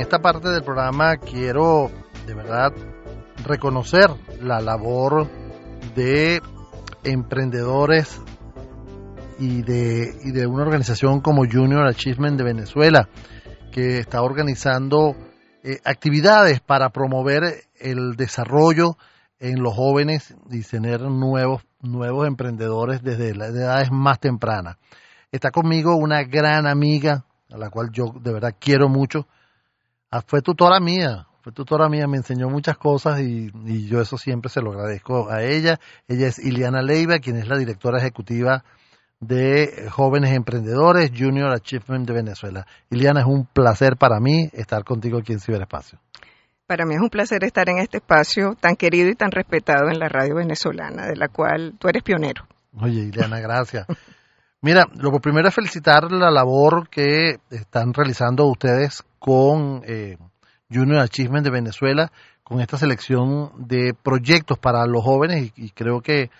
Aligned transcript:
esta 0.00 0.20
parte 0.20 0.48
del 0.48 0.62
programa 0.62 1.16
quiero 1.18 1.90
de 2.26 2.34
verdad 2.34 2.72
reconocer 3.44 4.10
la 4.40 4.60
labor 4.60 5.28
de 5.94 6.40
emprendedores 7.04 8.20
y 9.38 9.62
de, 9.62 10.14
y 10.24 10.32
de 10.32 10.46
una 10.46 10.62
organización 10.62 11.20
como 11.20 11.42
Junior 11.50 11.86
Achievement 11.86 12.38
de 12.38 12.44
Venezuela, 12.44 13.08
que 13.72 13.98
está 13.98 14.22
organizando 14.22 15.14
eh, 15.62 15.78
actividades 15.84 16.60
para 16.60 16.88
promover 16.90 17.64
el 17.78 18.16
desarrollo 18.16 18.96
en 19.38 19.62
los 19.62 19.74
jóvenes 19.74 20.34
y 20.50 20.62
tener 20.62 21.02
nuevos, 21.02 21.62
nuevos 21.80 22.26
emprendedores 22.26 23.02
desde 23.02 23.34
las 23.34 23.50
edades 23.50 23.90
más 23.90 24.18
tempranas. 24.18 24.76
Está 25.30 25.50
conmigo 25.50 25.96
una 25.96 26.22
gran 26.24 26.66
amiga, 26.66 27.24
a 27.50 27.58
la 27.58 27.68
cual 27.70 27.90
yo 27.92 28.06
de 28.18 28.32
verdad 28.32 28.54
quiero 28.58 28.88
mucho. 28.88 29.26
Ah, 30.10 30.22
fue 30.26 30.42
tutora 30.42 30.80
mía, 30.80 31.26
fue 31.42 31.52
tutora 31.52 31.88
mía, 31.88 32.08
me 32.08 32.16
enseñó 32.16 32.48
muchas 32.48 32.76
cosas 32.76 33.20
y, 33.20 33.50
y, 33.64 33.86
yo 33.86 34.00
eso 34.00 34.18
siempre 34.18 34.50
se 34.50 34.60
lo 34.60 34.72
agradezco 34.72 35.30
a 35.30 35.42
ella. 35.42 35.78
Ella 36.08 36.26
es 36.26 36.38
Iliana 36.38 36.82
Leiva, 36.82 37.18
quien 37.20 37.36
es 37.36 37.46
la 37.46 37.56
directora 37.56 37.98
ejecutiva 37.98 38.64
de 39.20 39.88
Jóvenes 39.90 40.32
Emprendedores 40.32 41.12
Junior 41.16 41.52
Achievement 41.52 42.08
de 42.08 42.14
Venezuela. 42.14 42.66
Iliana, 42.90 43.20
es 43.20 43.26
un 43.26 43.46
placer 43.46 43.96
para 43.96 44.18
mí 44.18 44.48
estar 44.52 44.82
contigo 44.82 45.18
aquí 45.18 45.32
en 45.32 45.40
Ciberespacio. 45.40 46.00
Para 46.66 46.86
mí 46.86 46.94
es 46.94 47.00
un 47.00 47.10
placer 47.10 47.44
estar 47.44 47.68
en 47.68 47.78
este 47.78 47.98
espacio 47.98 48.56
tan 48.58 48.76
querido 48.76 49.08
y 49.08 49.14
tan 49.14 49.30
respetado 49.30 49.90
en 49.90 49.98
la 49.98 50.08
radio 50.08 50.36
venezolana, 50.36 51.06
de 51.06 51.16
la 51.16 51.28
cual 51.28 51.74
tú 51.78 51.88
eres 51.88 52.02
pionero. 52.02 52.46
Oye, 52.80 53.00
Iliana, 53.00 53.40
gracias. 53.40 53.86
Mira, 54.62 54.86
lo 54.94 55.10
primero 55.20 55.48
es 55.48 55.54
felicitar 55.54 56.10
la 56.12 56.30
labor 56.30 56.88
que 56.88 57.40
están 57.50 57.92
realizando 57.92 58.46
ustedes 58.46 59.04
con 59.20 59.82
eh, 59.86 60.16
Junior 60.68 60.98
Achievement 60.98 61.44
de 61.44 61.52
Venezuela, 61.52 62.10
con 62.42 62.60
esta 62.60 62.76
selección 62.76 63.52
de 63.56 63.94
proyectos 63.94 64.58
para 64.58 64.84
los 64.86 65.04
jóvenes 65.04 65.52
y, 65.56 65.66
y 65.66 65.70
creo 65.70 66.00
que 66.00 66.30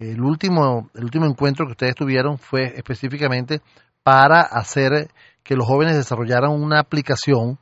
el 0.00 0.20
último, 0.20 0.90
el 0.94 1.04
último 1.04 1.26
encuentro 1.26 1.66
que 1.66 1.72
ustedes 1.72 1.94
tuvieron 1.94 2.38
fue 2.38 2.72
específicamente 2.74 3.60
para 4.02 4.40
hacer 4.40 5.10
que 5.44 5.54
los 5.54 5.66
jóvenes 5.66 5.94
desarrollaran 5.94 6.50
una 6.50 6.80
aplicación 6.80 7.58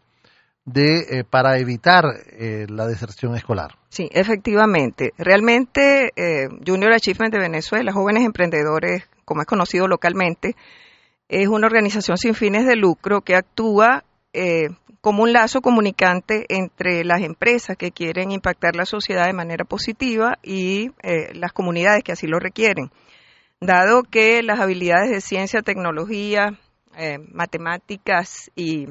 de, 0.64 0.98
eh, 1.10 1.24
para 1.28 1.58
evitar 1.58 2.04
eh, 2.38 2.66
la 2.68 2.86
deserción 2.86 3.34
escolar. 3.34 3.76
Sí, 3.88 4.08
efectivamente. 4.12 5.12
Realmente 5.16 6.12
eh, 6.14 6.48
Junior 6.66 6.92
Achievement 6.92 7.32
de 7.32 7.40
Venezuela, 7.40 7.92
Jóvenes 7.92 8.24
Emprendedores, 8.24 9.08
como 9.24 9.40
es 9.40 9.46
conocido 9.46 9.88
localmente, 9.88 10.54
es 11.28 11.48
una 11.48 11.66
organización 11.66 12.18
sin 12.18 12.34
fines 12.34 12.66
de 12.66 12.76
lucro 12.76 13.22
que 13.22 13.34
actúa 13.34 14.04
eh, 14.41 14.69
como 15.00 15.25
un 15.25 15.33
lazo 15.33 15.61
comunicante 15.61 16.47
entre 16.48 17.05
las 17.05 17.22
empresas 17.22 17.77
que 17.77 17.91
quieren 17.91 18.31
impactar 18.31 18.77
la 18.77 18.84
sociedad 18.84 19.27
de 19.27 19.33
manera 19.33 19.64
positiva 19.64 20.39
y 20.44 20.91
eh, 21.03 21.34
las 21.34 21.53
comunidades 21.53 22.05
que 22.05 22.12
así 22.12 22.28
lo 22.28 22.39
requieren. 22.39 22.92
Dado 23.61 24.05
que 24.05 24.44
las 24.44 24.61
habilidades 24.61 25.11
de 25.11 25.20
ciencia, 25.20 25.62
tecnología, 25.62 26.56
eh, 26.97 27.19
matemáticas 27.33 28.53
y, 28.55 28.86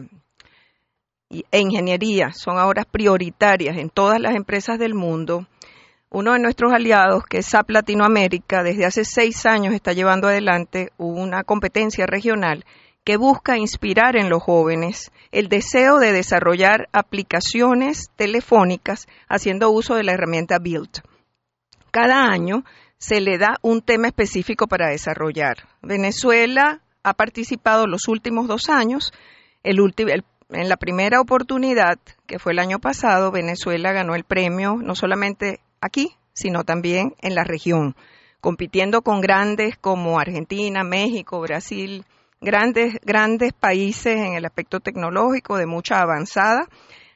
e 1.29 1.59
ingeniería 1.59 2.33
son 2.33 2.57
ahora 2.57 2.83
prioritarias 2.83 3.77
en 3.77 3.89
todas 3.89 4.19
las 4.19 4.35
empresas 4.35 4.79
del 4.79 4.95
mundo, 4.95 5.47
uno 6.09 6.33
de 6.33 6.39
nuestros 6.39 6.73
aliados, 6.73 7.23
que 7.25 7.37
es 7.37 7.45
SAP 7.45 7.69
Latinoamérica, 7.69 8.63
desde 8.63 8.85
hace 8.85 9.05
seis 9.05 9.45
años 9.45 9.73
está 9.73 9.93
llevando 9.93 10.27
adelante 10.27 10.91
una 10.97 11.45
competencia 11.45 12.05
regional 12.05 12.65
que 13.07 13.15
busca 13.15 13.57
inspirar 13.57 14.17
en 14.17 14.27
los 14.27 14.43
jóvenes 14.43 15.13
el 15.31 15.47
deseo 15.47 15.97
de 15.97 16.11
desarrollar 16.11 16.89
aplicaciones 16.91 18.11
telefónicas 18.17 19.07
haciendo 19.29 19.69
uso 19.71 19.95
de 19.95 20.03
la 20.03 20.11
herramienta 20.11 20.59
Build. 20.59 20.89
Cada 21.89 22.29
año 22.29 22.65
se 22.97 23.21
le 23.21 23.37
da 23.37 23.59
un 23.61 23.81
tema 23.81 24.07
específico 24.07 24.67
para 24.67 24.89
desarrollar. 24.89 25.69
Venezuela 25.81 26.81
ha 27.01 27.13
participado 27.13 27.87
los 27.87 28.09
últimos 28.09 28.49
dos 28.49 28.67
años. 28.67 29.13
En 29.63 30.67
la 30.67 30.75
primera 30.75 31.21
oportunidad, 31.21 31.99
que 32.25 32.39
fue 32.39 32.51
el 32.51 32.59
año 32.59 32.79
pasado, 32.79 33.31
Venezuela 33.31 33.93
ganó 33.93 34.15
el 34.15 34.25
premio 34.25 34.75
no 34.81 34.95
solamente 34.95 35.61
aquí, 35.79 36.17
sino 36.33 36.65
también 36.65 37.15
en 37.21 37.35
la 37.35 37.45
región, 37.45 37.95
compitiendo 38.41 39.01
con 39.01 39.21
grandes 39.21 39.77
como 39.77 40.19
Argentina, 40.19 40.83
México, 40.83 41.39
Brasil, 41.39 42.03
grandes, 42.41 42.99
grandes 43.03 43.53
países 43.53 44.17
en 44.17 44.33
el 44.33 44.45
aspecto 44.45 44.79
tecnológico 44.79 45.57
de 45.57 45.65
mucha 45.65 46.01
avanzada. 46.01 46.67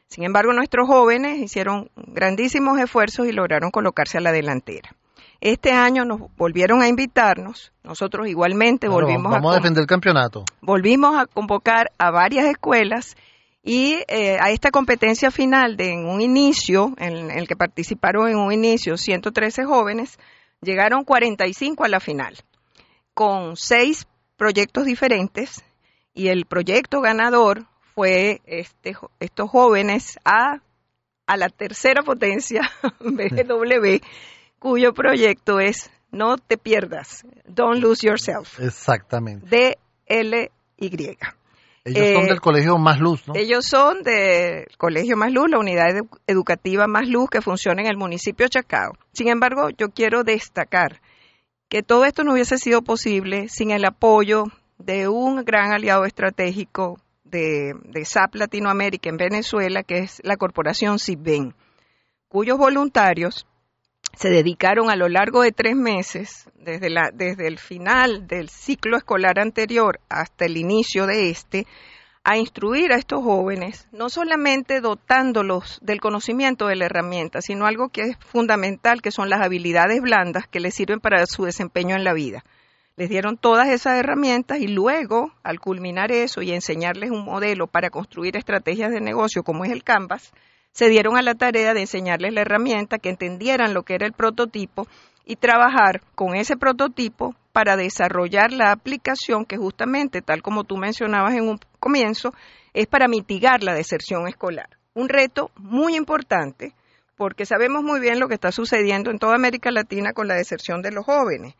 Sin 0.07 0.23
embargo, 0.23 0.53
nuestros 0.53 0.87
jóvenes 0.87 1.39
hicieron 1.39 1.89
grandísimos 1.95 2.79
esfuerzos 2.79 3.27
y 3.27 3.31
lograron 3.31 3.71
colocarse 3.71 4.17
a 4.17 4.21
la 4.21 4.31
delantera. 4.31 4.95
Este 5.39 5.71
año 5.71 6.05
nos 6.05 6.21
volvieron 6.37 6.81
a 6.81 6.87
invitarnos, 6.87 7.71
nosotros 7.83 8.27
igualmente 8.27 8.87
Claro, 8.87 9.07
volvimos 9.07 9.31
vamos 9.31 9.51
a, 9.51 9.55
a, 9.55 9.59
defender 9.59 9.81
el 9.81 9.87
campeonato. 9.87 10.45
volvimos 10.61 11.17
a 11.17 11.25
convocar 11.25 11.91
a 11.97 12.11
varias 12.11 12.45
escuelas 12.45 13.15
y 13.63 14.03
eh, 14.07 14.37
a 14.39 14.51
esta 14.51 14.69
competencia 14.69 15.31
final 15.31 15.77
de 15.77 15.93
en 15.93 16.05
un 16.05 16.21
inicio, 16.21 16.93
en 16.97 17.31
el 17.31 17.47
que 17.47 17.55
participaron 17.55 18.27
en 18.29 18.37
un 18.37 18.51
inicio 18.51 18.97
113 18.97 19.65
jóvenes, 19.65 20.19
llegaron 20.61 21.03
45 21.03 21.83
a 21.85 21.87
la 21.87 21.99
final, 21.99 22.37
con 23.13 23.55
seis 23.57 24.07
proyectos 24.45 24.85
diferentes 24.85 25.63
y 26.15 26.29
el 26.29 26.45
proyecto 26.47 26.99
ganador 26.99 27.65
fue 27.93 28.41
este, 28.47 28.95
estos 29.19 29.51
jóvenes 29.51 30.17
a, 30.25 30.61
a 31.27 31.37
la 31.37 31.49
tercera 31.49 32.01
potencia 32.01 32.61
BW, 33.01 33.97
cuyo 34.57 34.93
proyecto 34.95 35.59
es 35.59 35.91
No 36.11 36.37
te 36.39 36.57
pierdas, 36.57 37.23
Don't 37.45 37.83
Lose 37.83 38.07
Yourself, 38.07 38.59
Exactamente. 38.59 39.45
D-L-Y. 39.47 41.17
Ellos 41.83 42.03
Eh, 42.07 42.13
son 42.15 42.25
del 42.27 42.41
colegio 42.41 42.77
Más 42.79 42.99
Luz, 42.99 43.27
¿no? 43.27 43.35
Ellos 43.35 43.65
son 43.65 44.01
del 44.01 44.65
Colegio 44.77 45.17
Más 45.17 45.31
Luz, 45.31 45.51
la 45.51 45.59
unidad 45.59 45.89
edu- 45.89 46.19
educativa 46.25 46.87
Más 46.87 47.07
Luz 47.07 47.29
que 47.29 47.41
funciona 47.41 47.81
en 47.83 47.87
el 47.87 47.97
municipio 47.97 48.47
de 48.47 48.49
Chacao. 48.49 48.93
Sin 49.13 49.27
embargo, 49.27 49.69
yo 49.77 49.89
quiero 49.89 50.23
destacar 50.23 50.99
que 51.71 51.83
todo 51.83 52.03
esto 52.03 52.25
no 52.25 52.33
hubiese 52.33 52.57
sido 52.57 52.81
posible 52.81 53.47
sin 53.47 53.71
el 53.71 53.85
apoyo 53.85 54.43
de 54.77 55.07
un 55.07 55.45
gran 55.45 55.71
aliado 55.71 56.03
estratégico 56.03 56.99
de, 57.23 57.71
SAP 58.03 58.35
Latinoamérica 58.35 59.09
en 59.09 59.15
Venezuela, 59.15 59.81
que 59.81 59.99
es 59.99 60.19
la 60.25 60.35
corporación 60.35 60.99
CIBEN, 60.99 61.55
cuyos 62.27 62.57
voluntarios 62.57 63.47
se 64.17 64.29
dedicaron 64.29 64.91
a 64.91 64.97
lo 64.97 65.07
largo 65.07 65.43
de 65.43 65.53
tres 65.53 65.77
meses, 65.77 66.49
desde 66.57 67.47
el 67.47 67.57
final 67.57 68.27
del 68.27 68.49
ciclo 68.49 68.97
escolar 68.97 69.39
anterior 69.39 70.01
hasta 70.09 70.43
el 70.43 70.57
inicio 70.57 71.07
de 71.07 71.29
este, 71.29 71.67
a 72.23 72.37
instruir 72.37 72.91
a 72.91 72.97
estos 72.97 73.23
jóvenes, 73.23 73.87
no 73.91 74.09
solamente 74.09 74.79
dotándolos 74.79 75.79
del 75.81 75.99
conocimiento 75.99 76.67
de 76.67 76.75
la 76.75 76.85
herramienta, 76.85 77.41
sino 77.41 77.65
algo 77.65 77.89
que 77.89 78.01
es 78.03 78.17
fundamental, 78.19 79.01
que 79.01 79.11
son 79.11 79.29
las 79.29 79.41
habilidades 79.41 80.01
blandas 80.01 80.47
que 80.47 80.59
les 80.59 80.75
sirven 80.75 80.99
para 80.99 81.25
su 81.25 81.45
desempeño 81.45 81.95
en 81.95 82.03
la 82.03 82.13
vida. 82.13 82.43
Les 82.95 83.09
dieron 83.09 83.37
todas 83.37 83.69
esas 83.69 83.97
herramientas 83.97 84.59
y 84.59 84.67
luego, 84.67 85.33
al 85.43 85.59
culminar 85.59 86.11
eso 86.11 86.43
y 86.43 86.51
enseñarles 86.51 87.09
un 87.09 87.25
modelo 87.25 87.65
para 87.65 87.89
construir 87.89 88.37
estrategias 88.37 88.91
de 88.91 89.01
negocio 89.01 89.43
como 89.43 89.65
es 89.65 89.71
el 89.71 89.83
Canvas, 89.83 90.31
se 90.71 90.89
dieron 90.89 91.17
a 91.17 91.21
la 91.21 91.35
tarea 91.35 91.73
de 91.73 91.81
enseñarles 91.81 92.33
la 92.33 92.41
herramienta, 92.41 92.97
que 92.97 93.09
entendieran 93.09 93.73
lo 93.73 93.83
que 93.83 93.95
era 93.95 94.05
el 94.05 94.13
prototipo 94.13 94.87
y 95.25 95.35
trabajar 95.35 96.01
con 96.15 96.35
ese 96.35 96.57
prototipo 96.57 97.35
para 97.51 97.75
desarrollar 97.75 98.51
la 98.51 98.71
aplicación 98.71 99.45
que 99.45 99.57
justamente, 99.57 100.21
tal 100.21 100.41
como 100.41 100.63
tú 100.63 100.77
mencionabas 100.77 101.33
en 101.33 101.47
un 101.49 101.59
comienzo, 101.79 102.33
es 102.73 102.87
para 102.87 103.07
mitigar 103.07 103.63
la 103.63 103.73
deserción 103.73 104.27
escolar. 104.27 104.69
Un 104.93 105.09
reto 105.09 105.51
muy 105.57 105.95
importante 105.95 106.73
porque 107.15 107.45
sabemos 107.45 107.83
muy 107.83 107.99
bien 107.99 108.19
lo 108.19 108.27
que 108.27 108.33
está 108.33 108.51
sucediendo 108.51 109.11
en 109.11 109.19
toda 109.19 109.35
América 109.35 109.69
Latina 109.69 110.11
con 110.13 110.27
la 110.27 110.33
deserción 110.33 110.81
de 110.81 110.91
los 110.91 111.05
jóvenes. 111.05 111.53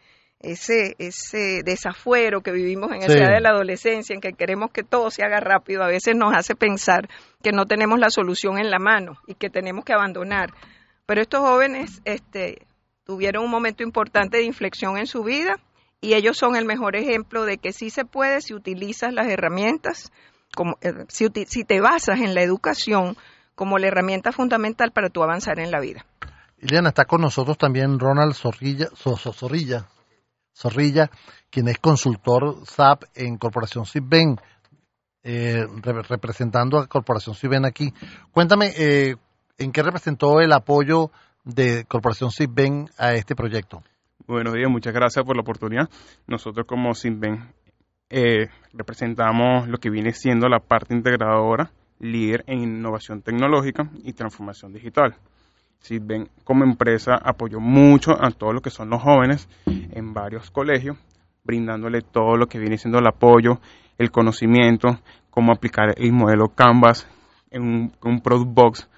Ese, 0.43 0.95
ese 0.97 1.61
desafuero 1.63 2.41
que 2.41 2.51
vivimos 2.51 2.91
en 2.91 3.01
Sí. 3.01 3.11
esa 3.11 3.23
edad 3.25 3.33
de 3.35 3.41
la 3.41 3.49
adolescencia, 3.49 4.13
en 4.13 4.21
que 4.21 4.33
queremos 4.33 4.71
que 4.71 4.83
todo 4.83 5.11
se 5.11 5.23
haga 5.23 5.39
rápido, 5.39 5.83
a 5.83 5.87
veces 5.87 6.15
nos 6.15 6.33
hace 6.35 6.55
pensar 6.55 7.07
que 7.43 7.51
no 7.51 7.65
tenemos 7.65 7.99
la 7.99 8.09
solución 8.09 8.57
en 8.57 8.71
la 8.71 8.79
mano 8.79 9.17
y 9.27 9.35
que 9.35 9.49
tenemos 9.49 9.85
que 9.85 9.93
abandonar. 9.93 10.51
Pero 11.05 11.21
estos 11.21 11.41
jóvenes 11.41 12.01
este, 12.05 12.65
tuvieron 13.05 13.43
un 13.43 13.51
momento 13.51 13.83
importante 13.83 14.37
de 14.37 14.43
inflexión 14.43 14.97
en 14.97 15.07
su 15.07 15.23
vida 15.23 15.59
y 15.99 16.15
ellos 16.15 16.37
son 16.37 16.55
el 16.55 16.65
mejor 16.65 16.95
ejemplo 16.95 17.45
de 17.45 17.57
que 17.57 17.73
sí 17.73 17.89
se 17.89 18.05
puede 18.05 18.41
si 18.41 18.53
utilizas 18.53 19.13
las 19.13 19.27
herramientas, 19.27 20.11
como, 20.55 20.77
eh, 20.81 21.05
si, 21.09 21.29
te 21.29 21.79
basas 21.81 22.19
en 22.19 22.33
la 22.33 22.41
educación 22.41 23.15
como 23.53 23.77
la 23.77 23.87
herramienta 23.87 24.31
fundamental 24.31 24.91
para 24.91 25.09
tu 25.09 25.21
avanzar 25.21 25.59
en 25.59 25.69
la 25.69 25.79
vida. 25.79 26.05
Ileana, 26.59 26.89
está 26.89 27.05
con 27.05 27.21
nosotros 27.21 27.57
también 27.57 27.99
Ronald 27.99 28.33
Zorrilla, 28.33 28.87
Zorrilla, 30.53 31.09
quien 31.49 31.67
es 31.67 31.77
consultor 31.79 32.57
SAP 32.65 33.03
en 33.15 33.37
Corporación 33.37 33.85
Cibben. 33.85 34.37
eh, 35.23 35.65
representando 36.09 36.79
a 36.79 36.87
Corporación 36.87 37.35
Ciben 37.35 37.65
aquí. 37.65 37.93
Cuéntame, 38.31 38.71
eh, 38.75 39.15
¿en 39.57 39.71
qué 39.71 39.83
representó 39.83 40.41
el 40.41 40.51
apoyo 40.51 41.11
de 41.43 41.85
Corporación 41.85 42.31
Ciben 42.31 42.89
a 42.97 43.13
este 43.13 43.35
proyecto? 43.35 43.83
Buenos 44.27 44.53
días, 44.53 44.69
muchas 44.69 44.93
gracias 44.93 45.23
por 45.25 45.35
la 45.35 45.41
oportunidad. 45.41 45.89
Nosotros 46.27 46.65
como 46.65 46.93
Ciben 46.95 47.53
eh, 48.09 48.49
representamos 48.73 49.67
lo 49.67 49.77
que 49.77 49.89
viene 49.89 50.13
siendo 50.13 50.49
la 50.49 50.59
parte 50.59 50.93
integradora, 50.93 51.71
líder 51.99 52.43
en 52.47 52.59
innovación 52.59 53.21
tecnológica 53.21 53.89
y 54.03 54.13
transformación 54.13 54.73
digital. 54.73 55.15
Ciben 55.81 56.29
como 56.43 56.63
empresa 56.63 57.15
apoyó 57.15 57.59
mucho 57.59 58.11
a 58.11 58.29
todos 58.31 58.53
los 58.53 58.61
que 58.61 58.69
son 58.69 58.89
los 58.89 59.01
jóvenes 59.01 59.49
en 59.65 60.13
varios 60.13 60.51
colegios, 60.51 60.97
brindándole 61.43 62.01
todo 62.01 62.37
lo 62.37 62.45
que 62.45 62.59
viene 62.59 62.77
siendo 62.77 62.99
el 62.99 63.07
apoyo, 63.07 63.59
el 63.97 64.11
conocimiento, 64.11 64.99
cómo 65.31 65.51
aplicar 65.51 65.95
el 65.97 66.13
modelo 66.13 66.49
Canvas 66.49 67.07
en 67.49 67.91
un, 68.03 68.21
Product 68.21 68.53
Box, 68.53 68.89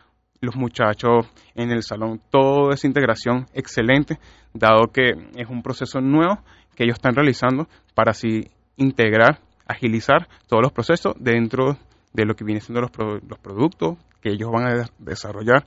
los 0.42 0.58
muchachos 0.58 1.26
en 1.56 1.72
el 1.72 1.84
salón, 1.84 2.22
toda 2.30 2.74
esa 2.74 2.86
integración 2.86 3.46
excelente, 3.54 4.20
dado 4.54 4.92
que 4.92 5.12
es 5.36 5.50
un 5.50 5.64
proceso 5.64 6.02
nuevo 6.02 6.40
que 6.76 6.84
ellos 6.84 6.96
están 6.96 7.16
realizando 7.16 7.68
para 7.96 8.12
así 8.12 8.52
integrar, 8.76 9.40
agilizar 9.66 10.28
todos 10.48 10.62
los 10.62 10.74
procesos 10.74 11.14
dentro 11.18 11.78
de 12.12 12.26
lo 12.26 12.36
que 12.36 12.44
viene 12.44 12.60
siendo 12.60 12.82
los, 12.82 12.92
los 13.26 13.40
productos 13.40 13.98
que 14.22 14.32
ellos 14.32 14.50
van 14.52 14.68
a 14.68 14.90
desarrollar 15.00 15.66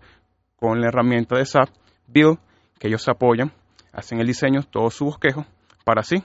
con 0.56 0.80
la 0.80 0.88
herramienta 0.88 1.36
de 1.36 1.44
SAP 1.44 1.68
Build, 2.06 2.38
que 2.78 2.88
ellos 2.88 3.06
apoyan, 3.08 3.52
hacen 3.92 4.20
el 4.20 4.26
diseño, 4.26 4.62
todo 4.62 4.90
su 4.90 5.06
bosquejo, 5.06 5.44
para 5.84 6.00
así 6.00 6.22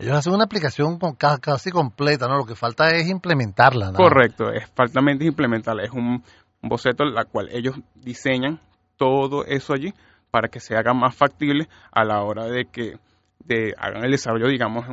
ellos 0.00 0.16
hacen 0.16 0.32
una 0.32 0.44
aplicación 0.44 0.98
casi 1.18 1.70
completa, 1.70 2.28
¿no? 2.28 2.36
Lo 2.36 2.46
que 2.46 2.54
falta 2.54 2.88
es 2.90 3.08
implementarla. 3.08 3.90
¿no? 3.90 3.96
Correcto, 3.96 4.52
es 4.52 4.70
faltamente 4.70 5.24
implementarla. 5.24 5.82
Es 5.82 5.90
un, 5.90 6.22
boceto 6.60 7.04
en 7.04 7.14
la 7.14 7.24
cual 7.24 7.48
ellos 7.52 7.76
diseñan 7.94 8.60
todo 8.96 9.44
eso 9.44 9.74
allí 9.74 9.94
para 10.30 10.48
que 10.48 10.58
se 10.58 10.76
haga 10.76 10.92
más 10.92 11.14
factible 11.14 11.68
a 11.92 12.04
la 12.04 12.22
hora 12.22 12.46
de 12.46 12.64
que 12.64 12.98
de 13.44 13.74
hagan 13.78 14.04
el 14.04 14.10
desarrollo, 14.10 14.48
digamos, 14.48 14.86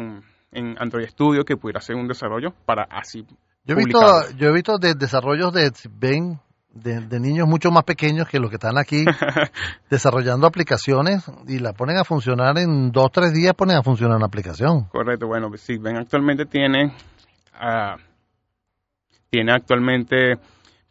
en, 0.52 0.76
Android 0.80 1.08
Studio, 1.08 1.44
que 1.44 1.58
pudiera 1.58 1.82
ser 1.82 1.98
un 1.98 2.08
desarrollo 2.08 2.54
para 2.66 2.84
así. 2.84 3.26
Yo 3.66 3.74
he 3.74 3.84
visto, 3.84 4.00
yo 4.38 4.50
he 4.50 4.54
visto 4.54 4.78
de 4.78 4.94
desarrollos 4.94 5.52
de 5.52 5.72
Ben 5.92 6.40
de, 6.76 7.20
niños 7.20 7.48
mucho 7.48 7.72
más 7.72 7.86
pequeños 7.86 8.28
que 8.28 8.38
los 8.38 8.50
que 8.50 8.58
están 8.58 8.78
aquí 8.78 9.06
desarrollando 9.90 10.46
aplicaciones 10.46 11.24
y 11.48 11.60
la 11.60 11.74
ponen 11.74 11.98
a 11.98 12.04
funcionar 12.04 12.58
en 12.58 12.92
dos 12.92 13.12
tres 13.12 13.34
días 13.34 13.54
ponen 13.56 13.78
a 13.78 13.84
funcionar 13.84 14.18
una 14.18 14.26
aplicación. 14.26 14.84
Correcto 14.92 15.28
bueno 15.28 15.50
sí 15.56 15.78
ven 15.78 15.96
actualmente 15.96 16.46
tiene 16.46 16.94
uh, 17.56 17.98
tiene 19.30 19.54
actualmente 19.54 20.38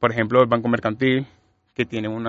por 0.01 0.11
ejemplo 0.11 0.41
el 0.41 0.49
banco 0.49 0.69
mercantil 0.69 1.27
que 1.75 1.85
tiene 1.85 2.09
un 2.09 2.27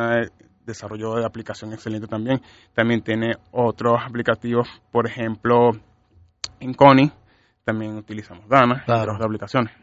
desarrollo 0.65 1.15
de 1.15 1.25
aplicación 1.25 1.71
excelente 1.71 2.07
también. 2.07 2.41
También 2.73 3.01
tiene 3.01 3.35
otros 3.51 4.01
aplicativos 4.05 4.67
por 4.91 5.07
ejemplo 5.07 5.71
en 6.59 6.73
Connie 6.73 7.11
también 7.63 7.95
utilizamos 7.97 8.47
Dana 8.47 8.83
y 8.85 8.91
otras 8.91 9.21
aplicaciones. 9.21 9.73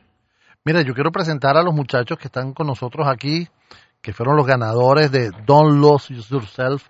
Mira, 0.65 0.83
yo 0.83 0.95
quiero 0.95 1.11
presentar 1.11 1.57
a 1.57 1.63
los 1.63 1.75
muchachos 1.75 2.17
que 2.17 2.29
están 2.29 2.53
con 2.53 2.69
nosotros 2.69 3.09
aquí 3.09 3.49
que 4.03 4.13
fueron 4.13 4.37
los 4.37 4.47
ganadores 4.47 5.11
de 5.11 5.31
Don't 5.47 5.81
Lose 5.81 6.13
Yourself. 6.13 6.89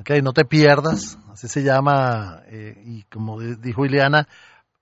Okay, 0.00 0.22
no 0.22 0.32
te 0.32 0.46
pierdas, 0.46 1.18
así 1.30 1.48
se 1.48 1.62
llama, 1.62 2.42
eh, 2.46 2.80
y 2.86 3.02
como 3.02 3.38
dijo 3.40 3.84
Ileana, 3.84 4.26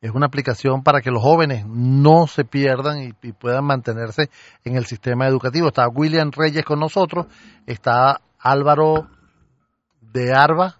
es 0.00 0.12
una 0.12 0.26
aplicación 0.26 0.84
para 0.84 1.00
que 1.00 1.10
los 1.10 1.22
jóvenes 1.22 1.66
no 1.66 2.26
se 2.26 2.44
pierdan 2.44 3.02
y, 3.02 3.32
puedan 3.32 3.64
mantenerse 3.64 4.30
en 4.64 4.76
el 4.76 4.86
sistema 4.86 5.26
educativo. 5.26 5.68
Está 5.68 5.88
William 5.88 6.30
Reyes 6.30 6.64
con 6.64 6.78
nosotros, 6.78 7.26
está 7.66 8.20
Álvaro 8.38 9.08
de 10.00 10.32
Arba, 10.32 10.76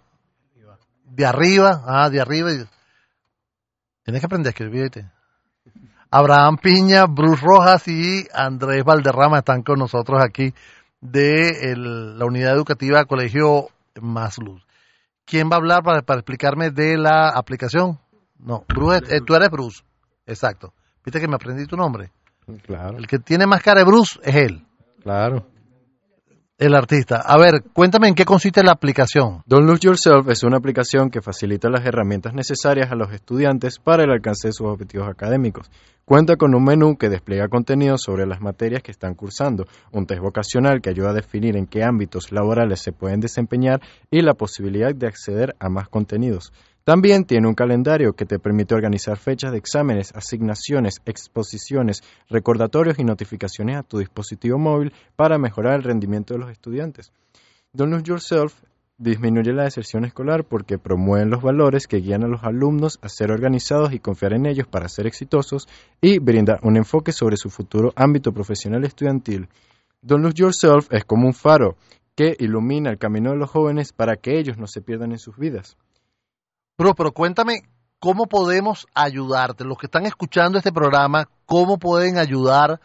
de 1.05 1.25
arriba, 1.25 1.83
ah, 1.85 2.09
de 2.09 2.21
arriba. 2.21 2.51
Tienes 4.03 4.21
que 4.21 4.25
aprender 4.25 4.47
a 4.47 4.51
escribirte. 4.51 5.11
Abraham 6.11 6.57
Piña, 6.57 7.05
Bruce 7.05 7.41
Rojas 7.41 7.87
y 7.87 8.27
Andrés 8.33 8.83
Valderrama 8.83 9.39
están 9.39 9.63
con 9.63 9.79
nosotros 9.79 10.21
aquí 10.21 10.53
de 10.99 11.73
la 11.77 12.25
unidad 12.25 12.53
educativa 12.53 13.05
Colegio 13.05 13.69
Más 14.01 14.37
Luz. 14.37 14.61
¿Quién 15.25 15.49
va 15.49 15.55
a 15.55 15.59
hablar 15.59 15.83
para, 15.83 15.99
explicarme 15.99 16.69
de 16.69 16.97
la 16.97 17.29
aplicación? 17.29 17.97
No, 18.37 18.65
Bruce, 18.67 19.15
eh, 19.15 19.21
tú 19.25 19.35
eres 19.35 19.49
Bruce. 19.49 19.83
Exacto. 20.25 20.73
¿Viste 21.05 21.21
que 21.21 21.27
me 21.29 21.35
aprendí 21.35 21.65
tu 21.65 21.77
nombre? 21.77 22.11
Claro. 22.65 22.97
El 22.97 23.07
que 23.07 23.19
tiene 23.19 23.47
más 23.47 23.63
cara 23.63 23.79
de 23.79 23.85
Bruce 23.85 24.19
es 24.23 24.35
él. 24.35 24.65
Claro 25.01 25.45
el 26.61 26.75
artista. 26.75 27.23
A 27.25 27.39
ver, 27.39 27.63
cuéntame 27.73 28.07
en 28.07 28.13
qué 28.13 28.23
consiste 28.23 28.61
la 28.61 28.73
aplicación. 28.73 29.41
Don't 29.47 29.65
Lose 29.65 29.81
Yourself 29.81 30.29
es 30.29 30.43
una 30.43 30.57
aplicación 30.57 31.09
que 31.09 31.19
facilita 31.19 31.71
las 31.71 31.83
herramientas 31.87 32.35
necesarias 32.35 32.91
a 32.91 32.95
los 32.95 33.11
estudiantes 33.11 33.79
para 33.79 34.03
el 34.03 34.11
alcance 34.11 34.49
de 34.49 34.53
sus 34.53 34.67
objetivos 34.67 35.09
académicos. 35.09 35.71
Cuenta 36.05 36.35
con 36.35 36.53
un 36.53 36.63
menú 36.63 36.97
que 36.97 37.09
despliega 37.09 37.47
contenidos 37.47 38.03
sobre 38.03 38.27
las 38.27 38.41
materias 38.41 38.83
que 38.83 38.91
están 38.91 39.15
cursando, 39.15 39.65
un 39.91 40.05
test 40.05 40.21
vocacional 40.21 40.81
que 40.81 40.91
ayuda 40.91 41.09
a 41.09 41.13
definir 41.13 41.57
en 41.57 41.65
qué 41.65 41.83
ámbitos 41.83 42.31
laborales 42.31 42.79
se 42.79 42.91
pueden 42.91 43.21
desempeñar 43.21 43.81
y 44.11 44.21
la 44.21 44.35
posibilidad 44.35 44.93
de 44.93 45.07
acceder 45.07 45.55
a 45.59 45.67
más 45.67 45.89
contenidos. 45.89 46.53
También 46.83 47.25
tiene 47.25 47.47
un 47.47 47.53
calendario 47.53 48.13
que 48.13 48.25
te 48.25 48.39
permite 48.39 48.73
organizar 48.73 49.17
fechas 49.17 49.51
de 49.51 49.59
exámenes, 49.59 50.15
asignaciones, 50.15 50.99
exposiciones, 51.05 52.01
recordatorios 52.27 52.97
y 52.97 53.03
notificaciones 53.03 53.77
a 53.77 53.83
tu 53.83 53.99
dispositivo 53.99 54.57
móvil 54.57 54.91
para 55.15 55.37
mejorar 55.37 55.75
el 55.75 55.83
rendimiento 55.83 56.33
de 56.33 56.39
los 56.39 56.49
estudiantes. 56.49 57.11
Don't 57.71 57.93
Lose 57.93 58.05
Yourself 58.05 58.63
disminuye 58.97 59.53
la 59.53 59.65
deserción 59.65 60.05
escolar 60.05 60.43
porque 60.43 60.79
promueven 60.79 61.29
los 61.29 61.43
valores 61.43 61.85
que 61.85 61.97
guían 61.97 62.23
a 62.23 62.27
los 62.27 62.43
alumnos 62.43 62.97
a 63.03 63.09
ser 63.09 63.31
organizados 63.31 63.93
y 63.93 63.99
confiar 63.99 64.33
en 64.33 64.47
ellos 64.47 64.65
para 64.67 64.89
ser 64.89 65.05
exitosos 65.05 65.67
y 66.01 66.17
brinda 66.17 66.59
un 66.63 66.77
enfoque 66.77 67.11
sobre 67.11 67.37
su 67.37 67.51
futuro 67.51 67.93
ámbito 67.95 68.31
profesional 68.31 68.83
estudiantil. 68.85 69.49
Don't 70.01 70.23
Lose 70.23 70.35
Yourself 70.35 70.87
es 70.91 71.05
como 71.05 71.27
un 71.27 71.35
faro 71.35 71.77
que 72.15 72.35
ilumina 72.39 72.89
el 72.89 72.97
camino 72.97 73.29
de 73.29 73.37
los 73.37 73.51
jóvenes 73.51 73.93
para 73.93 74.15
que 74.15 74.39
ellos 74.39 74.57
no 74.57 74.65
se 74.65 74.81
pierdan 74.81 75.11
en 75.11 75.19
sus 75.19 75.37
vidas. 75.37 75.77
Bro, 76.77 76.95
pero 76.95 77.11
cuéntame 77.11 77.63
cómo 78.01 78.25
podemos 78.25 78.87
ayudarte. 78.95 79.63
Los 79.63 79.77
que 79.77 79.85
están 79.85 80.05
escuchando 80.05 80.57
este 80.57 80.71
programa, 80.71 81.29
¿cómo 81.45 81.77
pueden 81.77 82.17
ayudar 82.17 82.81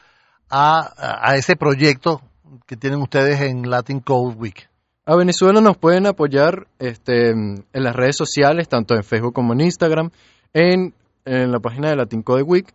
a, 0.50 1.34
ese 1.36 1.56
proyecto 1.56 2.20
que 2.66 2.76
tienen 2.76 3.00
ustedes 3.00 3.40
en 3.40 3.68
Latin 3.68 4.00
Code 4.00 4.36
Week? 4.36 4.68
A 5.06 5.16
Venezuela 5.16 5.60
nos 5.60 5.78
pueden 5.78 6.06
apoyar 6.06 6.66
este, 6.78 7.30
en 7.30 7.64
las 7.72 7.96
redes 7.96 8.16
sociales, 8.16 8.68
tanto 8.68 8.94
en 8.94 9.04
Facebook 9.04 9.32
como 9.32 9.54
en 9.54 9.62
Instagram, 9.62 10.10
en, 10.52 10.94
la 11.24 11.58
página 11.60 11.88
de 11.88 11.96
Latin 11.96 12.22
Code 12.22 12.42
Week. 12.42 12.72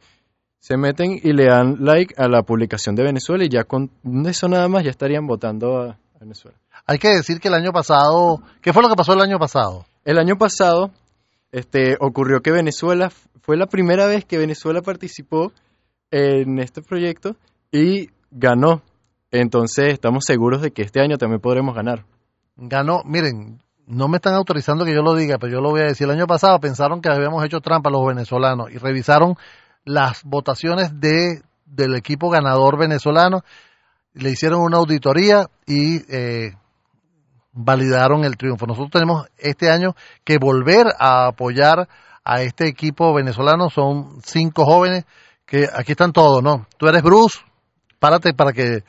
Se 0.60 0.78
meten 0.78 1.20
y 1.22 1.34
le 1.34 1.46
dan 1.46 1.78
like 1.80 2.16
a 2.18 2.28
la 2.28 2.44
publicación 2.44 2.96
de 2.96 3.04
Venezuela 3.04 3.44
y 3.44 3.50
ya 3.50 3.64
con 3.64 3.92
eso 4.26 4.48
nada 4.48 4.68
más 4.68 4.84
ya 4.84 4.92
estarían 4.92 5.26
votando 5.26 5.82
a 5.82 5.98
Venezuela. 6.20 6.58
Hay 6.86 7.00
que 7.00 7.10
decir 7.10 7.40
que 7.40 7.48
el 7.48 7.54
año 7.54 7.72
pasado, 7.72 8.42
¿qué 8.62 8.74
fue 8.74 8.84
lo 8.84 8.90
que 8.90 8.96
pasó 8.96 9.14
el 9.14 9.22
año 9.22 9.40
pasado? 9.40 9.86
El 10.04 10.18
año 10.18 10.38
pasado 10.38 10.92
este, 11.52 11.98
ocurrió 12.00 12.42
que 12.42 12.52
Venezuela 12.52 13.12
fue 13.42 13.58
la 13.58 13.68
primera 13.68 14.06
vez 14.06 14.26
que 14.26 14.38
Venezuela 14.38 14.82
participó 14.82 15.52
en 16.12 16.60
este 16.60 16.82
proyecto 16.82 17.36
y 17.72 18.10
ganó. 18.32 18.82
Entonces 19.32 19.94
estamos 19.94 20.26
seguros 20.26 20.62
de 20.62 20.72
que 20.72 20.82
este 20.82 21.02
año 21.02 21.18
también 21.18 21.42
podremos 21.42 21.76
ganar. 21.76 22.06
Ganó, 22.58 23.02
miren, 23.06 23.62
no 23.88 24.08
me 24.08 24.18
están 24.18 24.34
autorizando 24.34 24.86
que 24.86 24.94
yo 24.94 25.02
lo 25.02 25.16
diga, 25.16 25.38
pero 25.38 25.54
yo 25.54 25.62
lo 25.62 25.70
voy 25.70 25.82
a 25.82 25.86
decir. 25.86 26.06
El 26.06 26.16
año 26.18 26.28
pasado 26.28 26.60
pensaron 26.60 27.02
que 27.02 27.10
habíamos 27.10 27.44
hecho 27.46 27.62
trampa 27.62 27.90
los 27.90 28.06
venezolanos 28.06 28.72
y 28.72 28.78
revisaron 28.78 29.36
las 29.84 30.24
votaciones 30.24 31.00
de, 31.00 31.42
del 31.66 31.96
equipo 31.96 32.30
ganador 32.30 32.78
venezolano, 32.78 33.44
le 34.14 34.30
hicieron 34.30 34.62
una 34.62 34.78
auditoría 34.78 35.50
y 35.66 36.02
eh, 36.14 36.54
validaron 37.54 38.24
el 38.24 38.38
triunfo. 38.38 38.66
Nosotros 38.66 38.92
tenemos 38.92 39.28
este 39.38 39.70
año 39.70 39.96
que 40.24 40.38
volver 40.38 40.88
a 41.00 41.28
apoyar 41.28 41.88
a 42.24 42.42
este 42.42 42.68
equipo 42.68 43.14
venezolano. 43.14 43.70
Son 43.70 44.22
cinco 44.24 44.66
jóvenes 44.66 45.06
que 45.46 45.68
aquí 45.74 45.92
están 45.92 46.14
todos, 46.14 46.42
¿no? 46.42 46.68
Tú 46.78 46.88
eres 46.88 47.04
Bruce, 47.04 47.40
párate 48.00 48.34
para 48.34 48.54
que 48.54 48.84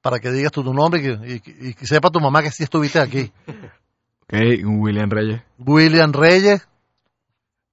para 0.00 0.20
que 0.20 0.30
digas 0.30 0.52
tu, 0.52 0.62
nombre 0.62 1.00
y, 1.00 1.72
que 1.72 1.86
sepa 1.86 2.10
tu 2.10 2.20
mamá 2.20 2.42
que 2.42 2.50
sí 2.50 2.62
estuviste 2.62 3.00
aquí. 3.00 3.32
Ok, 4.26 4.34
William 4.64 5.10
Reyes. 5.10 5.42
William 5.58 6.12
Reyes. 6.12 6.68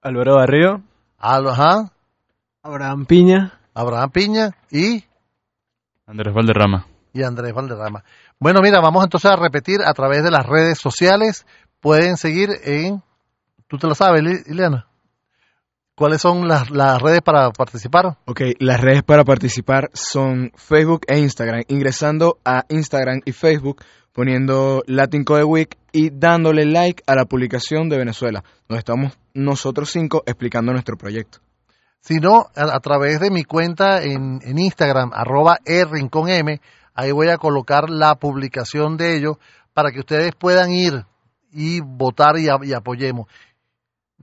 Álvaro 0.01 0.35
Barrio. 0.35 0.81
Ajá. 1.17 1.91
Abraham 2.63 3.05
Piña. 3.05 3.59
Abraham 3.73 4.11
Piña 4.11 4.51
y... 4.69 5.03
Andrés 6.05 6.33
Valderrama. 6.33 6.87
Y 7.13 7.23
Andrés 7.23 7.53
Valderrama. 7.53 8.03
Bueno, 8.41 8.61
mira, 8.63 8.81
vamos 8.81 9.03
entonces 9.03 9.29
a 9.29 9.35
repetir 9.35 9.81
a 9.85 9.93
través 9.93 10.23
de 10.23 10.31
las 10.31 10.47
redes 10.47 10.79
sociales. 10.79 11.45
Pueden 11.79 12.17
seguir 12.17 12.49
en, 12.63 13.03
tú 13.67 13.77
te 13.77 13.85
lo 13.85 13.93
sabes, 13.93 14.23
Ileana. 14.47 14.87
¿Cuáles 15.93 16.23
son 16.23 16.47
las, 16.47 16.71
las 16.71 16.99
redes 16.99 17.21
para 17.21 17.51
participar? 17.51 18.17
Ok, 18.25 18.41
las 18.57 18.81
redes 18.81 19.03
para 19.03 19.23
participar 19.23 19.91
son 19.93 20.51
Facebook 20.55 21.01
e 21.07 21.19
Instagram. 21.19 21.61
Ingresando 21.67 22.39
a 22.43 22.65
Instagram 22.69 23.21
y 23.25 23.31
Facebook, 23.31 23.83
poniendo 24.11 24.81
Latin 24.87 25.23
Code 25.23 25.43
Week 25.43 25.77
y 25.91 26.09
dándole 26.09 26.65
like 26.65 27.03
a 27.05 27.13
la 27.13 27.25
publicación 27.25 27.89
de 27.89 27.99
Venezuela, 27.99 28.43
donde 28.67 28.79
estamos 28.79 29.19
nosotros 29.35 29.91
cinco 29.91 30.23
explicando 30.25 30.71
nuestro 30.71 30.97
proyecto. 30.97 31.37
Si 31.99 32.15
no, 32.15 32.47
a, 32.55 32.75
a 32.75 32.79
través 32.79 33.19
de 33.19 33.29
mi 33.29 33.43
cuenta 33.43 34.01
en, 34.01 34.39
en 34.41 34.57
Instagram, 34.57 35.11
arroba 35.13 35.59
rincón 35.63 36.27
M, 36.27 36.59
ahí 36.93 37.11
voy 37.11 37.29
a 37.29 37.37
colocar 37.37 37.89
la 37.89 38.15
publicación 38.15 38.97
de 38.97 39.15
ellos 39.15 39.37
para 39.73 39.91
que 39.91 39.99
ustedes 39.99 40.33
puedan 40.35 40.71
ir 40.71 41.05
y 41.51 41.81
votar 41.81 42.37
y, 42.37 42.49
apoyemos. 42.49 43.27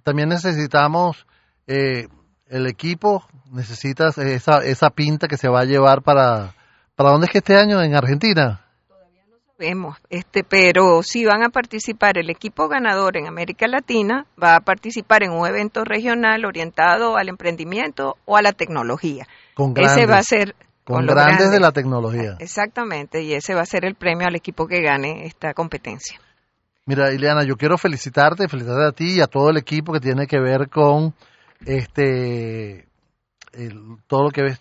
También 0.03 0.29
necesitamos 0.29 1.27
eh, 1.67 2.09
el 2.47 2.67
equipo, 2.67 3.25
necesitas 3.51 4.17
esa, 4.19 4.59
esa 4.65 4.91
pinta 4.91 5.29
que 5.29 5.37
se 5.37 5.49
va 5.49 5.61
a 5.61 5.65
llevar 5.65 6.03
para... 6.03 6.55
¿Para 6.95 7.11
dónde 7.11 7.27
es 7.27 7.33
que 7.33 7.39
este 7.39 7.57
año? 7.57 7.81
¿En 7.81 7.95
Argentina? 7.95 8.61
Vemos, 9.57 9.97
este, 10.09 10.45
pero 10.45 11.03
si 11.03 11.25
van 11.25 11.43
a 11.43 11.49
participar 11.49 12.17
el 12.19 12.31
equipo 12.31 12.69
ganador 12.69 13.17
en 13.17 13.27
América 13.27 13.67
Latina, 13.67 14.27
va 14.41 14.57
a 14.57 14.61
participar 14.61 15.25
en 15.25 15.33
un 15.33 15.47
evento 15.47 15.85
regional 15.85 16.45
orientado 16.45 17.17
al 17.17 17.29
emprendimiento 17.29 18.17
o 18.25 18.37
a 18.37 18.43
la 18.43 18.53
tecnología. 18.53 19.27
Con 19.55 19.75
grandes, 19.75 19.97
ese 19.97 20.07
va 20.07 20.19
a 20.19 20.23
ser 20.23 20.55
con 20.97 21.07
los 21.07 21.15
grandes 21.15 21.51
de 21.51 21.61
la 21.61 21.73
tecnología. 21.73 22.37
Exactamente, 22.39 23.23
y 23.23 23.35
ese 23.35 23.55
va 23.55 23.63
a 23.63 23.67
ser 23.67 23.85
el 23.85 23.95
premio 23.95 24.27
al 24.27 24.35
equipo 24.37 24.67
que 24.67 24.81
gane 24.81 25.27
esta 25.27 25.55
competencia. 25.55 26.19
Mira, 26.87 27.13
Ileana, 27.13 27.45
yo 27.45 27.57
quiero 27.57 27.77
felicitarte, 27.77 28.49
felicitarte 28.49 28.85
a 28.87 28.93
ti 28.93 29.17
y 29.17 29.21
a 29.21 29.27
todo 29.27 29.51
el 29.51 29.59
equipo 29.59 29.93
que 29.93 30.01
tiene 30.01 30.27
que 30.27 30.41
ver 30.41 30.69
con 30.71 31.15
este 31.67 32.87
el- 33.53 33.97
todo 34.07 34.25
lo 34.25 34.31
que 34.31 34.43
ves 34.43 34.61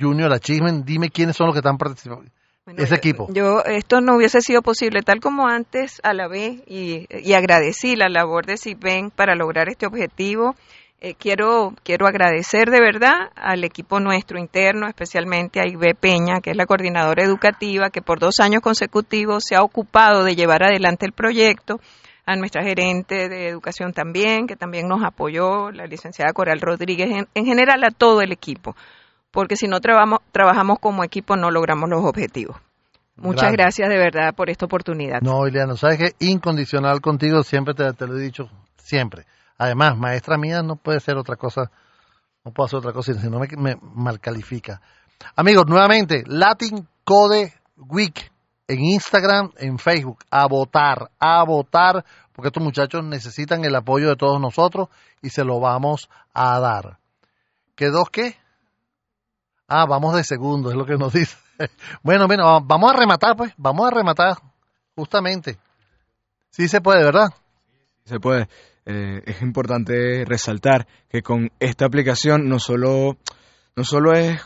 Junior 0.00 0.32
Achievement. 0.32 0.84
Dime 0.84 1.10
quiénes 1.10 1.36
son 1.36 1.46
los 1.46 1.54
que 1.54 1.60
están 1.60 1.78
participando. 1.78 2.24
Bueno, 2.64 2.80
Ese 2.80 2.90
yo- 2.90 2.96
equipo. 2.96 3.28
Yo, 3.32 3.60
esto 3.64 4.00
no 4.00 4.16
hubiese 4.16 4.40
sido 4.40 4.62
posible 4.62 5.02
tal 5.02 5.18
como 5.20 5.48
antes, 5.48 6.00
a 6.04 6.12
la 6.14 6.28
vez, 6.28 6.62
y, 6.66 7.06
y 7.10 7.32
agradecí 7.32 7.96
la 7.96 8.08
labor 8.08 8.46
de 8.46 8.56
CIPEN 8.56 9.10
para 9.10 9.34
lograr 9.34 9.68
este 9.68 9.86
objetivo. 9.86 10.54
Eh, 11.04 11.16
quiero, 11.18 11.74
quiero 11.82 12.06
agradecer 12.06 12.70
de 12.70 12.80
verdad 12.80 13.30
al 13.34 13.64
equipo 13.64 13.98
nuestro 13.98 14.38
interno, 14.38 14.86
especialmente 14.86 15.58
a 15.58 15.66
Ibe 15.66 15.96
Peña, 15.96 16.40
que 16.40 16.52
es 16.52 16.56
la 16.56 16.64
coordinadora 16.64 17.24
educativa, 17.24 17.90
que 17.90 18.02
por 18.02 18.20
dos 18.20 18.38
años 18.38 18.62
consecutivos 18.62 19.42
se 19.42 19.56
ha 19.56 19.62
ocupado 19.62 20.22
de 20.22 20.36
llevar 20.36 20.62
adelante 20.62 21.04
el 21.04 21.10
proyecto, 21.10 21.80
a 22.24 22.36
nuestra 22.36 22.62
gerente 22.62 23.28
de 23.28 23.48
educación 23.48 23.92
también, 23.92 24.46
que 24.46 24.54
también 24.54 24.86
nos 24.86 25.02
apoyó, 25.02 25.72
la 25.72 25.86
licenciada 25.86 26.32
Coral 26.32 26.60
Rodríguez, 26.60 27.10
en, 27.10 27.26
en 27.34 27.46
general 27.46 27.82
a 27.82 27.90
todo 27.90 28.20
el 28.20 28.30
equipo, 28.30 28.76
porque 29.32 29.56
si 29.56 29.66
no 29.66 29.80
trabajamos, 29.80 30.20
trabajamos 30.30 30.78
como 30.78 31.02
equipo 31.02 31.34
no 31.34 31.50
logramos 31.50 31.90
los 31.90 32.04
objetivos. 32.04 32.56
Muchas 33.16 33.50
Gracias. 33.50 33.88
gracias 33.88 33.88
de 33.88 33.98
verdad 33.98 34.34
por 34.36 34.50
esta 34.50 34.66
oportunidad. 34.66 35.20
No, 35.20 35.48
Ileana, 35.48 35.76
sabes 35.76 35.98
que 35.98 36.24
incondicional 36.24 37.00
contigo, 37.00 37.42
siempre 37.42 37.74
te, 37.74 37.92
te 37.92 38.06
lo 38.06 38.16
he 38.16 38.20
dicho, 38.20 38.48
siempre. 38.76 39.24
Además, 39.62 39.96
maestra 39.96 40.36
mía 40.36 40.60
no 40.60 40.74
puede 40.74 40.98
ser 40.98 41.16
otra 41.16 41.36
cosa, 41.36 41.70
no 42.44 42.50
puedo 42.50 42.66
hacer 42.66 42.80
otra 42.80 42.92
cosa, 42.92 43.14
si 43.14 43.30
no 43.30 43.38
me, 43.38 43.46
me 43.56 43.78
malcalifica. 43.80 44.80
Amigos, 45.36 45.66
nuevamente, 45.68 46.24
Latin 46.26 46.88
Code 47.04 47.54
Week 47.76 48.32
en 48.66 48.80
Instagram, 48.80 49.52
en 49.58 49.78
Facebook, 49.78 50.18
a 50.32 50.48
votar, 50.48 51.12
a 51.20 51.44
votar, 51.44 52.04
porque 52.32 52.48
estos 52.48 52.60
muchachos 52.60 53.04
necesitan 53.04 53.64
el 53.64 53.76
apoyo 53.76 54.08
de 54.08 54.16
todos 54.16 54.40
nosotros 54.40 54.88
y 55.22 55.30
se 55.30 55.44
lo 55.44 55.60
vamos 55.60 56.10
a 56.34 56.58
dar. 56.58 56.98
¿Qué 57.76 57.90
dos 57.90 58.10
qué? 58.10 58.34
Ah, 59.68 59.86
vamos 59.86 60.16
de 60.16 60.24
segundo, 60.24 60.70
es 60.70 60.76
lo 60.76 60.86
que 60.86 60.96
nos 60.96 61.12
dice. 61.12 61.36
Bueno, 62.02 62.26
bueno, 62.26 62.60
vamos 62.62 62.92
a 62.92 62.96
rematar, 62.96 63.36
pues, 63.36 63.52
vamos 63.56 63.86
a 63.86 63.94
rematar, 63.94 64.38
justamente. 64.96 65.56
Sí 66.50 66.66
se 66.66 66.80
puede, 66.80 67.04
¿verdad? 67.04 67.32
Se 68.04 68.18
puede. 68.18 68.48
Eh, 68.84 69.22
es 69.26 69.42
importante 69.42 70.24
resaltar 70.24 70.86
que 71.08 71.22
con 71.22 71.50
esta 71.60 71.84
aplicación 71.84 72.48
no 72.48 72.58
solo, 72.58 73.16
no 73.76 73.84
solo 73.84 74.12
es 74.12 74.40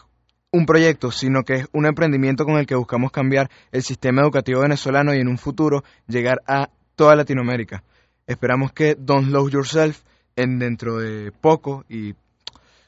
un 0.53 0.67
proyecto, 0.67 1.11
sino 1.11 1.43
que 1.43 1.55
es 1.55 1.69
un 1.73 1.87
emprendimiento 1.87 2.45
con 2.45 2.57
el 2.57 2.67
que 2.67 2.75
buscamos 2.75 3.13
cambiar 3.13 3.51
el 3.73 3.83
sistema 3.83 4.23
educativo 4.23 4.61
venezolano 4.61 5.15
y 5.15 5.21
en 5.21 5.29
un 5.29 5.39
futuro 5.39 5.85
llegar 6.07 6.43
a 6.47 6.71
toda 6.97 7.17
Latinoamérica. 7.17 7.83
Esperamos 8.27 8.73
que 8.73 8.97
Don't 8.99 9.29
Love 9.29 9.53
Yourself 9.53 10.03
en 10.35 10.59
dentro 10.59 10.99
de 10.99 11.33
poco 11.33 11.85
y 11.89 12.15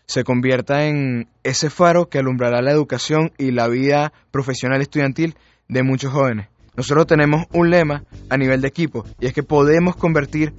se 0.06 0.24
convierta 0.24 0.86
en 0.86 1.28
ese 1.42 1.70
faro 1.70 2.08
que 2.08 2.18
alumbrará 2.18 2.62
la 2.62 2.72
educación 2.72 3.32
y 3.36 3.52
la 3.52 3.68
vida 3.68 4.12
profesional 4.30 4.80
estudiantil 4.80 5.36
de 5.68 5.82
muchos 5.82 6.12
jóvenes. 6.12 6.48
Nosotros 6.76 7.06
tenemos 7.06 7.44
un 7.52 7.70
lema 7.70 8.04
a 8.30 8.36
nivel 8.36 8.60
de 8.60 8.68
equipo 8.68 9.04
y 9.20 9.26
es 9.26 9.34
que 9.34 9.42
podemos 9.42 9.96
convertir 9.96 10.54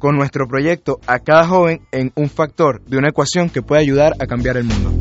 con 0.00 0.16
nuestro 0.16 0.48
proyecto 0.48 0.98
a 1.06 1.20
cada 1.20 1.46
joven 1.46 1.82
en 1.92 2.10
un 2.16 2.28
factor 2.28 2.82
de 2.86 2.96
una 2.96 3.10
ecuación 3.10 3.50
que 3.50 3.62
puede 3.62 3.82
ayudar 3.82 4.14
a 4.18 4.26
cambiar 4.26 4.56
el 4.56 4.64
mundo. 4.64 4.98